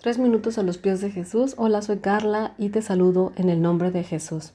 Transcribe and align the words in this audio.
Tres 0.00 0.18
minutos 0.18 0.56
a 0.56 0.62
los 0.62 0.78
pies 0.78 1.02
de 1.02 1.10
Jesús. 1.10 1.54
Hola, 1.58 1.82
soy 1.82 1.98
Carla 1.98 2.54
y 2.56 2.70
te 2.70 2.80
saludo 2.80 3.32
en 3.36 3.50
el 3.50 3.60
nombre 3.60 3.90
de 3.90 4.02
Jesús. 4.02 4.54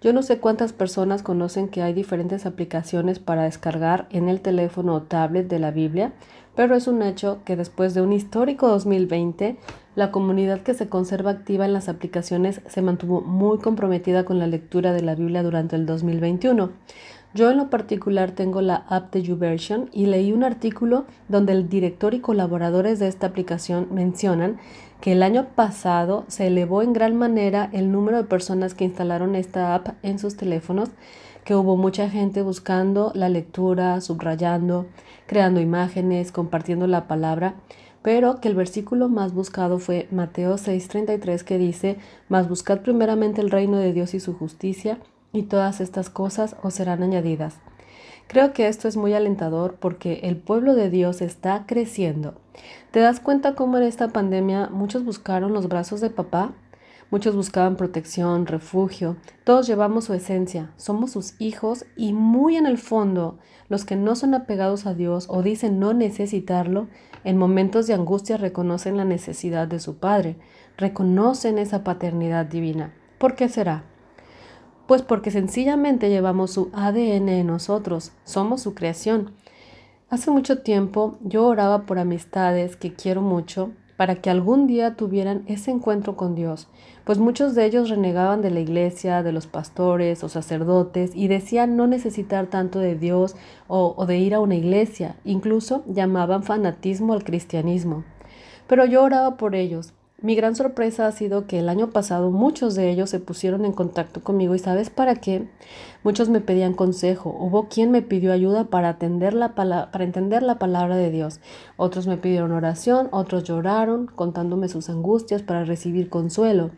Yo 0.00 0.14
no 0.14 0.22
sé 0.22 0.38
cuántas 0.38 0.72
personas 0.72 1.22
conocen 1.22 1.68
que 1.68 1.82
hay 1.82 1.92
diferentes 1.92 2.46
aplicaciones 2.46 3.18
para 3.18 3.42
descargar 3.42 4.06
en 4.10 4.30
el 4.30 4.40
teléfono 4.40 4.94
o 4.94 5.02
tablet 5.02 5.46
de 5.46 5.58
la 5.58 5.72
Biblia, 5.72 6.14
pero 6.56 6.74
es 6.74 6.88
un 6.88 7.02
hecho 7.02 7.40
que 7.44 7.54
después 7.54 7.92
de 7.92 8.00
un 8.00 8.14
histórico 8.14 8.66
2020, 8.66 9.58
la 9.94 10.10
comunidad 10.10 10.62
que 10.62 10.72
se 10.72 10.88
conserva 10.88 11.32
activa 11.32 11.66
en 11.66 11.74
las 11.74 11.90
aplicaciones 11.90 12.62
se 12.66 12.80
mantuvo 12.80 13.20
muy 13.20 13.58
comprometida 13.58 14.24
con 14.24 14.38
la 14.38 14.46
lectura 14.46 14.94
de 14.94 15.02
la 15.02 15.14
Biblia 15.14 15.42
durante 15.42 15.76
el 15.76 15.84
2021. 15.84 16.70
Yo 17.38 17.52
en 17.52 17.56
lo 17.56 17.70
particular 17.70 18.32
tengo 18.32 18.62
la 18.62 18.84
app 18.88 19.12
de 19.12 19.22
YouVersion 19.22 19.90
y 19.92 20.06
leí 20.06 20.32
un 20.32 20.42
artículo 20.42 21.04
donde 21.28 21.52
el 21.52 21.68
director 21.68 22.12
y 22.12 22.18
colaboradores 22.18 22.98
de 22.98 23.06
esta 23.06 23.28
aplicación 23.28 23.86
mencionan 23.92 24.58
que 25.00 25.12
el 25.12 25.22
año 25.22 25.46
pasado 25.54 26.24
se 26.26 26.48
elevó 26.48 26.82
en 26.82 26.92
gran 26.92 27.14
manera 27.14 27.70
el 27.72 27.92
número 27.92 28.16
de 28.16 28.24
personas 28.24 28.74
que 28.74 28.82
instalaron 28.82 29.36
esta 29.36 29.76
app 29.76 29.90
en 30.02 30.18
sus 30.18 30.36
teléfonos, 30.36 30.90
que 31.44 31.54
hubo 31.54 31.76
mucha 31.76 32.10
gente 32.10 32.42
buscando 32.42 33.12
la 33.14 33.28
lectura, 33.28 34.00
subrayando, 34.00 34.86
creando 35.28 35.60
imágenes, 35.60 36.32
compartiendo 36.32 36.88
la 36.88 37.06
palabra, 37.06 37.54
pero 38.02 38.40
que 38.40 38.48
el 38.48 38.56
versículo 38.56 39.08
más 39.08 39.32
buscado 39.32 39.78
fue 39.78 40.08
Mateo 40.10 40.56
6:33 40.56 41.44
que 41.44 41.56
dice, 41.56 41.98
mas 42.28 42.48
buscad 42.48 42.80
primeramente 42.80 43.40
el 43.40 43.52
reino 43.52 43.78
de 43.78 43.92
Dios 43.92 44.12
y 44.14 44.18
su 44.18 44.34
justicia, 44.34 44.98
y 45.32 45.42
todas 45.42 45.80
estas 45.80 46.10
cosas 46.10 46.56
os 46.62 46.74
serán 46.74 47.02
añadidas. 47.02 47.56
Creo 48.28 48.52
que 48.52 48.68
esto 48.68 48.88
es 48.88 48.96
muy 48.98 49.14
alentador 49.14 49.76
porque 49.80 50.20
el 50.24 50.36
pueblo 50.36 50.74
de 50.74 50.90
Dios 50.90 51.22
está 51.22 51.64
creciendo. 51.66 52.34
¿Te 52.90 53.00
das 53.00 53.20
cuenta 53.20 53.54
cómo 53.54 53.78
en 53.78 53.84
esta 53.84 54.08
pandemia 54.08 54.68
muchos 54.70 55.04
buscaron 55.04 55.54
los 55.54 55.68
brazos 55.68 56.02
de 56.02 56.10
papá? 56.10 56.52
Muchos 57.10 57.34
buscaban 57.34 57.76
protección, 57.76 58.46
refugio. 58.46 59.16
Todos 59.44 59.66
llevamos 59.66 60.04
su 60.04 60.12
esencia, 60.12 60.72
somos 60.76 61.12
sus 61.12 61.40
hijos 61.40 61.86
y 61.96 62.12
muy 62.12 62.56
en 62.56 62.66
el 62.66 62.76
fondo, 62.76 63.38
los 63.70 63.86
que 63.86 63.96
no 63.96 64.14
son 64.14 64.34
apegados 64.34 64.84
a 64.84 64.92
Dios 64.92 65.26
o 65.30 65.42
dicen 65.42 65.78
no 65.78 65.94
necesitarlo, 65.94 66.88
en 67.24 67.38
momentos 67.38 67.86
de 67.86 67.94
angustia 67.94 68.36
reconocen 68.36 68.98
la 68.98 69.06
necesidad 69.06 69.66
de 69.68 69.80
su 69.80 69.96
Padre, 69.96 70.36
reconocen 70.76 71.56
esa 71.56 71.82
paternidad 71.82 72.44
divina. 72.44 72.92
¿Por 73.16 73.36
qué 73.36 73.48
será? 73.48 73.84
Pues 74.88 75.02
porque 75.02 75.30
sencillamente 75.30 76.08
llevamos 76.08 76.52
su 76.52 76.70
ADN 76.72 77.28
en 77.28 77.46
nosotros, 77.46 78.12
somos 78.24 78.62
su 78.62 78.74
creación. 78.74 79.32
Hace 80.08 80.30
mucho 80.30 80.62
tiempo 80.62 81.18
yo 81.20 81.46
oraba 81.46 81.82
por 81.82 81.98
amistades 81.98 82.74
que 82.76 82.94
quiero 82.94 83.20
mucho 83.20 83.70
para 83.98 84.14
que 84.14 84.30
algún 84.30 84.66
día 84.66 84.96
tuvieran 84.96 85.44
ese 85.46 85.72
encuentro 85.72 86.16
con 86.16 86.34
Dios, 86.34 86.68
pues 87.04 87.18
muchos 87.18 87.54
de 87.54 87.66
ellos 87.66 87.90
renegaban 87.90 88.40
de 88.40 88.50
la 88.50 88.60
iglesia, 88.60 89.22
de 89.22 89.32
los 89.32 89.46
pastores 89.46 90.24
o 90.24 90.30
sacerdotes 90.30 91.10
y 91.14 91.28
decían 91.28 91.76
no 91.76 91.86
necesitar 91.86 92.46
tanto 92.46 92.78
de 92.78 92.94
Dios 92.94 93.36
o, 93.66 93.92
o 93.94 94.06
de 94.06 94.16
ir 94.16 94.34
a 94.34 94.40
una 94.40 94.54
iglesia, 94.54 95.16
incluso 95.22 95.84
llamaban 95.86 96.44
fanatismo 96.44 97.12
al 97.12 97.24
cristianismo. 97.24 98.04
Pero 98.66 98.86
yo 98.86 99.02
oraba 99.02 99.36
por 99.36 99.54
ellos 99.54 99.92
mi 100.20 100.34
gran 100.34 100.56
sorpresa 100.56 101.06
ha 101.06 101.12
sido 101.12 101.46
que 101.46 101.60
el 101.60 101.68
año 101.68 101.90
pasado 101.90 102.32
muchos 102.32 102.74
de 102.74 102.90
ellos 102.90 103.08
se 103.08 103.20
pusieron 103.20 103.64
en 103.64 103.72
contacto 103.72 104.24
conmigo 104.24 104.56
y 104.56 104.58
¿sabes 104.58 104.90
para 104.90 105.14
qué? 105.14 105.48
Muchos 106.02 106.28
me 106.28 106.40
pedían 106.40 106.74
consejo, 106.74 107.30
hubo 107.38 107.68
quien 107.68 107.92
me 107.92 108.02
pidió 108.02 108.32
ayuda 108.32 108.64
para, 108.64 108.98
la 108.98 109.54
para 109.54 110.04
entender 110.04 110.42
la 110.42 110.58
palabra 110.58 110.96
de 110.96 111.12
Dios, 111.12 111.38
otros 111.76 112.08
me 112.08 112.16
pidieron 112.16 112.50
oración, 112.50 113.08
otros 113.12 113.44
lloraron 113.44 114.06
contándome 114.06 114.68
sus 114.68 114.90
angustias 114.90 115.42
para 115.42 115.64
recibir 115.64 116.10
consuelo. 116.10 116.72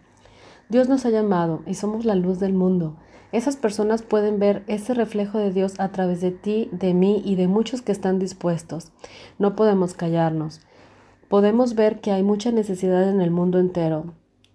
Dios 0.69 0.91
nos 0.91 1.07
ha 1.07 1.11
llamado 1.11 1.63
y 1.67 1.75
somos 1.75 2.05
la 2.05 2.17
luz 2.17 2.41
del 2.41 2.53
mundo. 2.53 2.97
Esas 3.33 3.57
personas 3.57 4.03
pueden 4.03 4.39
ver 4.39 4.65
ese 4.67 4.93
reflejo 4.93 5.39
de 5.39 5.51
Dios 5.51 5.81
a 5.81 5.89
través 5.93 6.21
de 6.21 6.31
ti, 6.31 6.69
de 6.73 6.93
mí 6.93 7.23
y 7.25 7.37
de 7.37 7.49
muchos 7.49 7.81
que 7.81 7.93
están 7.93 8.19
dispuestos. 8.19 8.93
No 9.39 9.57
podemos 9.57 9.95
callarnos 9.95 10.61
podemos 11.31 11.77
ver 11.77 12.01
que 12.01 12.11
hay 12.11 12.25
mucha 12.25 12.51
necesidad 12.51 13.09
en 13.09 13.21
el 13.21 13.31
mundo 13.31 13.61
entero. 13.61 14.07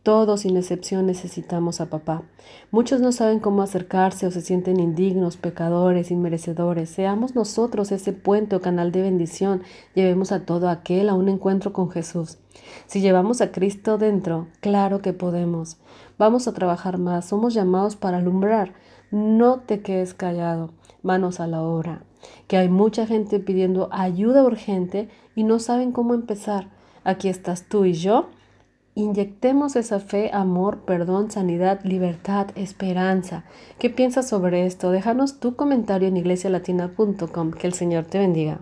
Todos, 0.06 0.42
sin 0.42 0.56
excepción, 0.56 1.08
necesitamos 1.08 1.82
a 1.82 1.90
papá. 1.90 2.22
Muchos 2.70 3.02
no 3.02 3.12
saben 3.12 3.40
cómo 3.40 3.64
acercarse 3.64 4.28
o 4.28 4.30
se 4.30 4.42
sienten 4.42 4.80
indignos, 4.80 5.36
pecadores, 5.36 6.12
inmerecedores. 6.12 6.92
Seamos 6.92 7.34
nosotros 7.34 7.92
ese 7.92 8.14
puente 8.14 8.56
o 8.56 8.62
canal 8.62 8.92
de 8.92 9.02
bendición. 9.02 9.64
Llevemos 9.96 10.32
a 10.32 10.46
todo 10.46 10.70
aquel 10.70 11.10
a 11.10 11.16
un 11.16 11.28
encuentro 11.28 11.74
con 11.74 11.90
Jesús. 11.90 12.38
Si 12.86 13.02
llevamos 13.02 13.42
a 13.42 13.52
Cristo 13.52 13.98
dentro, 13.98 14.48
claro 14.60 15.02
que 15.02 15.12
podemos. 15.12 15.78
Vamos 16.20 16.48
a 16.48 16.54
trabajar 16.54 17.00
más. 17.00 17.26
Somos 17.26 17.56
llamados 17.56 17.96
para 17.96 18.18
alumbrar. 18.18 18.76
No 19.10 19.62
te 19.62 19.82
quedes 19.82 20.14
callado. 20.14 20.70
Manos 21.02 21.40
a 21.40 21.48
la 21.48 21.64
obra 21.64 22.04
que 22.48 22.58
hay 22.58 22.70
mucha 22.70 23.08
gente 23.08 23.40
pidiendo 23.40 23.90
ayuda 23.92 24.44
urgente 24.44 25.10
y 25.34 25.46
no 25.46 25.58
saben 25.58 25.92
cómo 25.92 26.14
empezar. 26.14 26.70
Aquí 27.04 27.28
estás 27.28 27.68
tú 27.68 27.86
y 27.86 27.94
yo. 27.94 28.30
Inyectemos 28.98 29.76
esa 29.76 30.00
fe, 30.00 30.32
amor, 30.32 30.86
perdón, 30.86 31.30
sanidad, 31.30 31.82
libertad, 31.84 32.48
esperanza. 32.56 33.44
¿Qué 33.78 33.90
piensas 33.90 34.30
sobre 34.30 34.66
esto? 34.66 34.90
Déjanos 34.90 35.42
tu 35.42 35.58
comentario 35.58 36.08
en 36.08 36.16
iglesialatina.com. 36.16 37.52
Que 37.52 37.68
el 37.68 37.74
Señor 37.74 38.06
te 38.06 38.20
bendiga. 38.20 38.62